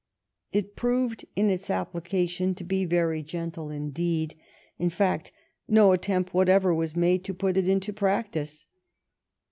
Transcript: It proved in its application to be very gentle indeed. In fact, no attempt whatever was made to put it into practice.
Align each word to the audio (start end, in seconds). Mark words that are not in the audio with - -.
It 0.51 0.75
proved 0.75 1.25
in 1.35 1.51
its 1.51 1.69
application 1.69 2.55
to 2.55 2.63
be 2.63 2.85
very 2.85 3.21
gentle 3.21 3.69
indeed. 3.69 4.33
In 4.79 4.89
fact, 4.89 5.31
no 5.67 5.91
attempt 5.91 6.33
whatever 6.33 6.73
was 6.73 6.95
made 6.95 7.23
to 7.25 7.35
put 7.35 7.55
it 7.55 7.67
into 7.67 7.93
practice. 7.93 8.65